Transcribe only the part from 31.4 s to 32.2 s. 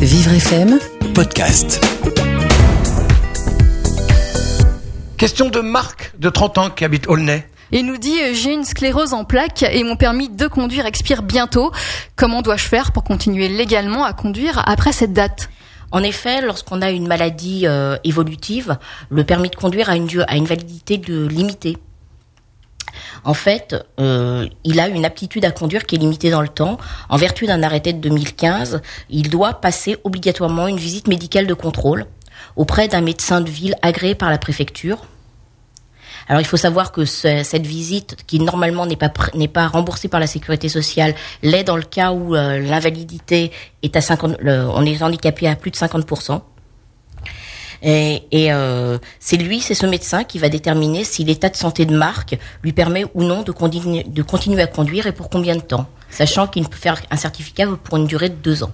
de contrôle